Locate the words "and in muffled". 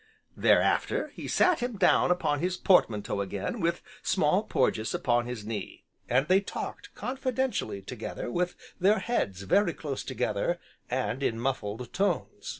10.89-11.93